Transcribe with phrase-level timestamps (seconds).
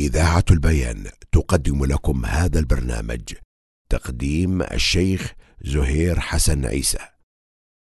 [0.00, 3.20] إذاعة البيان تقدم لكم هذا البرنامج
[3.90, 5.32] تقديم الشيخ
[5.64, 6.98] زهير حسن عيسى.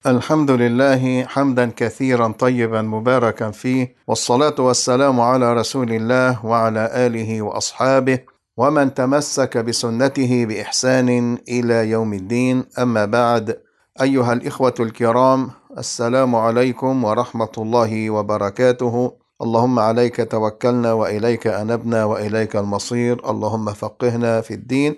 [0.06, 8.18] الحمد لله حمدا كثيرا طيبا مباركا فيه والصلاة والسلام على رسول الله وعلى آله وأصحابه
[8.56, 12.64] ومن تمسك بسنته بإحسان إلى يوم الدين.
[12.78, 13.62] أما بعد
[14.00, 19.25] أيها الإخوة الكرام السلام عليكم ورحمة الله وبركاته.
[19.42, 23.30] اللهم عليك توكلنا وإليك أنبنا وإليك المصير.
[23.30, 24.96] اللهم فقهنا في الدين.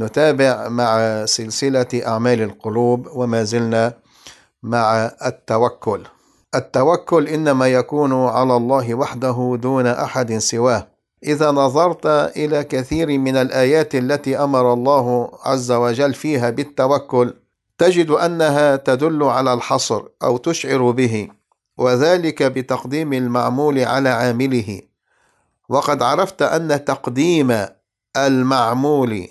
[0.00, 3.94] نتابع مع سلسلة أعمال القلوب وما زلنا
[4.62, 6.02] مع التوكل.
[6.54, 10.86] التوكل إنما يكون على الله وحده دون أحد سواه.
[11.24, 17.34] إذا نظرت إلى كثير من الآيات التي أمر الله عز وجل فيها بالتوكل
[17.78, 21.28] تجد أنها تدل على الحصر أو تشعر به.
[21.78, 24.80] وذلك بتقديم المعمول على عامله.
[25.68, 27.66] وقد عرفت أن تقديم
[28.16, 29.28] المعمول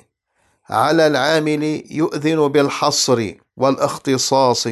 [0.69, 4.67] على العامل يؤذن بالحصر والاختصاص.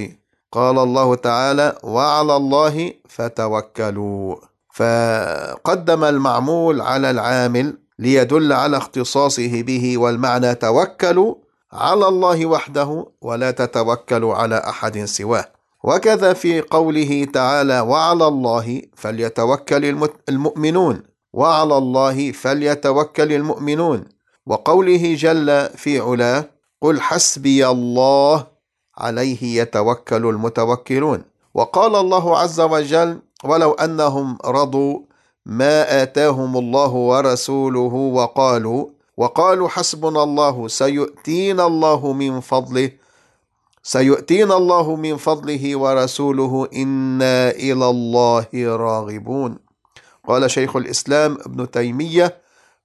[0.51, 4.35] قال الله تعالى وعلى الله فتوكلوا
[4.73, 11.35] فقدم المعمول على العامل ليدل على اختصاصه به والمعنى توكلوا
[11.73, 15.54] على الله وحده ولا تتوكلوا على أحد سواه.
[15.85, 21.03] وكذا في قوله تعالى وعلى الله فليتوكل المؤمنون.
[21.33, 24.05] وعلى الله فليتوكل المؤمنون.
[24.45, 26.49] وقوله جل في علاه
[26.81, 28.47] قل حسبي الله
[28.97, 31.23] عليه يتوكل المتوكلون.
[31.53, 34.99] وقال الله عز وجل ولو أنهم رضوا
[35.45, 38.85] ما آتاهم الله ورسوله وقالوا
[39.17, 42.91] وقالوا حسبنا الله سيؤتينا الله من فضله
[43.87, 49.57] سيؤتينا الله من فضله ورسوله إنا إلى الله راغبون.
[50.27, 52.37] قال شيخ الإسلام ابن تيمية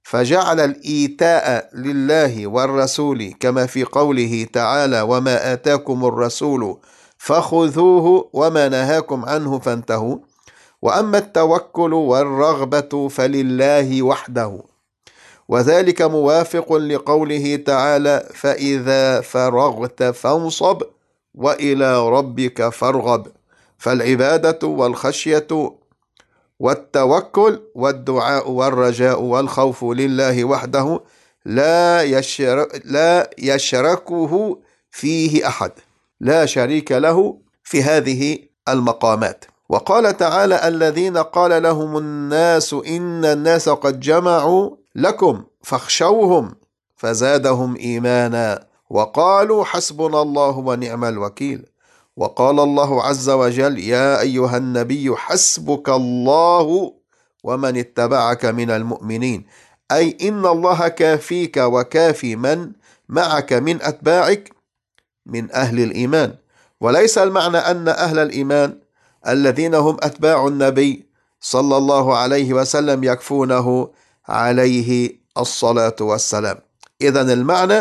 [0.03, 6.79] فجعل الإيتاء لله والرسول كما في قوله تعالى وما آتاكم الرسول
[7.19, 10.17] فخذوه وما نهاكم عنه فانتهوا.
[10.83, 14.70] وأما التوكل والرغبة فلله وحده.
[15.51, 20.83] وذلك موافق لقوله تعالى فإذا فرغت فانصب
[21.35, 23.27] وإلى ربك فارغب.
[23.79, 25.47] فالعبادة والخشية
[26.61, 31.01] والتوكل والدعاء والرجاء والخوف لله وحده
[31.45, 34.59] لا يشرك لا يشركه
[34.91, 35.73] فيه أحد.
[36.21, 39.45] لا شريك له في هذه المقامات.
[39.69, 46.55] وقال تعالى الذين قال لهم الناس إن الناس قد جمعوا لكم فاخشوهم
[46.97, 51.67] فزادهم إيمانا وقالوا حسبنا الله ونعم الوكيل.
[52.17, 56.93] وقال الله عز وجل يا أيها النبي حسبك الله
[57.45, 59.47] ومن اتبعك من المؤمنين.
[59.93, 62.73] أي إن الله كافيك وكافي من
[63.09, 64.51] معك من أتباعك
[65.27, 66.35] من أهل الإيمان.
[66.81, 68.79] وليس المعنى أن أهل الإيمان
[69.29, 71.07] الذين هم أتباع النبي
[71.41, 73.89] صلى الله عليه وسلم يكفونه
[74.31, 76.59] عليه الصلاة والسلام.
[77.03, 77.79] إذا المعنى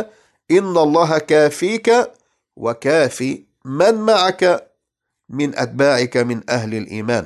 [0.51, 1.91] إن الله كافيك
[2.55, 4.67] وكافي من معك
[5.29, 7.25] من أتباعك من أهل الإيمان.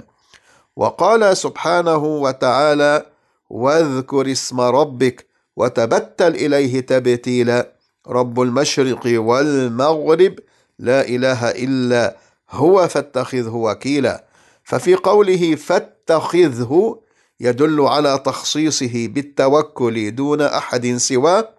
[0.75, 3.05] وقال سبحانه وتعالى
[3.49, 7.73] واذكر اسم ربك وتبتل إليه تبتيلا.
[8.07, 10.39] رب المشرق والمغرب
[10.79, 12.17] لا إله إلا
[12.49, 14.23] هو فاتخذه وكيلا.
[14.63, 16.99] ففي قوله فاتخذه
[17.39, 21.49] يدل على تخصيصه بالتوكل دون أحد سواه.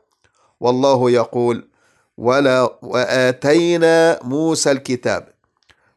[0.61, 1.69] والله يقول
[2.19, 5.29] ولا وآتينا موسى الكتاب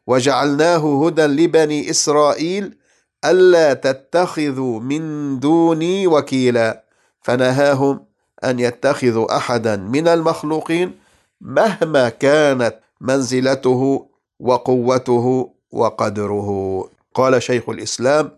[0.06, 2.76] وجعلناه هدى لبني إسرائيل
[3.24, 5.02] ألا تتخذوا من
[5.40, 6.84] دوني وكيلا
[7.22, 8.04] فنهاهم
[8.44, 10.98] أن يتخذوا أحدا من المخلوقين
[11.40, 14.08] مهما كانت منزلته
[14.40, 16.88] وقوته وقدره.
[17.14, 18.30] قال شيخ الإسلام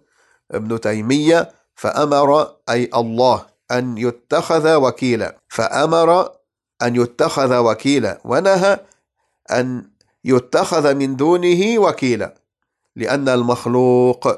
[0.50, 5.36] ابن تيمية فأمر أي الله أن يتخذ وكيلا.
[5.48, 6.30] فأمر
[6.82, 8.80] أن يتخذ وكيلا ونهى
[9.50, 9.90] أن
[10.24, 12.34] يتخذ من دونه وكيلا.
[12.96, 14.28] لأن المخلوق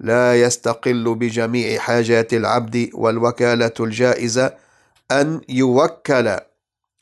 [0.00, 4.54] لا يستقل بجميع حاجات العبد والوكالة الجائزة
[5.10, 6.36] أن يوكل.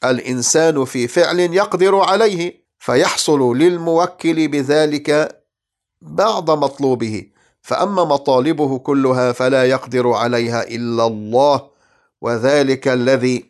[0.04, 5.40] الإنسان في فعل يقدر عليه فيحصل للموكل بذلك
[6.02, 7.26] بعض مطلوبه.
[7.70, 11.70] فأما مطالبه كلها فلا يقدر عليها إلا الله
[12.20, 13.44] وذلك الذي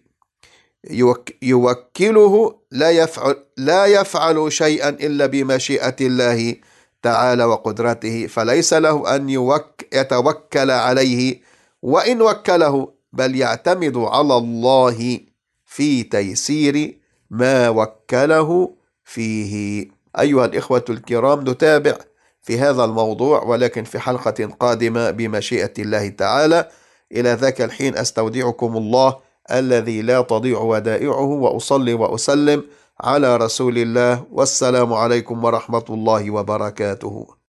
[1.43, 6.57] يوكله لا يفعل لا يفعل شيئا إلا بمشيئة الله
[7.03, 11.41] تعالى وقدرته فليس له يوك يتوكل عليه
[11.83, 15.21] وإن وكله بل يعتمد على الله
[15.67, 16.99] في تيسير
[17.31, 18.75] ما وكله
[19.05, 19.89] فيه.
[20.19, 22.10] أيها الإخوة الكرام نتابع
[22.43, 26.69] في هذا الموضوع ولكن في حلقة قادمة بمشيئة الله تعالى.
[27.13, 29.17] إلى ذاك الحين أستودعكم الله
[29.51, 32.65] الذي لا تضيع ودائعه وأصلي وأسلم
[33.01, 34.25] على رسول الله.
[34.33, 37.40] والسلام عليكم ورحمة الله وبركاته.